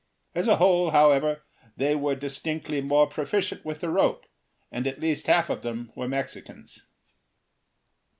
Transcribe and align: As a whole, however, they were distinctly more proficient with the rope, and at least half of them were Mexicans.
As 0.33 0.47
a 0.47 0.55
whole, 0.55 0.89
however, 0.89 1.43
they 1.77 1.93
were 1.93 2.15
distinctly 2.15 2.81
more 2.81 3.05
proficient 3.05 3.63
with 3.63 3.81
the 3.81 3.91
rope, 3.91 4.25
and 4.71 4.87
at 4.87 4.99
least 4.99 5.27
half 5.27 5.47
of 5.47 5.61
them 5.61 5.91
were 5.93 6.07
Mexicans. 6.07 6.81